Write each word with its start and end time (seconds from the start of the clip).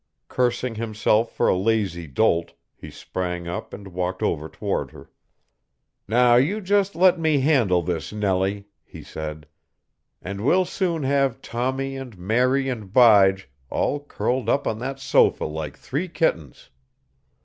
Cursing 0.29 0.73
himself 0.73 1.31
for 1.31 1.47
a 1.47 1.55
lazy 1.55 2.07
dolt, 2.07 2.53
he 2.75 2.89
sprang 2.89 3.47
up 3.47 3.71
and 3.71 3.89
walked 3.89 4.23
over 4.23 4.49
toward 4.49 4.89
her. 4.89 5.11
"Now, 6.07 6.37
you 6.37 6.59
just 6.59 6.95
let 6.95 7.19
me 7.19 7.41
handle 7.41 7.83
this, 7.83 8.11
Nellie," 8.11 8.65
he 8.83 9.03
said, 9.03 9.45
"and 10.19 10.41
we'll 10.43 10.65
soon 10.65 11.03
have 11.03 11.39
Tommie 11.39 11.97
and 11.97 12.17
Mary 12.17 12.67
and 12.67 12.91
Bige 12.91 13.45
all 13.69 13.99
curled 13.99 14.49
up 14.49 14.65
on 14.65 14.79
that 14.79 14.99
sofa 14.99 15.45
like 15.45 15.77
three 15.77 16.07
kittens." 16.07 16.71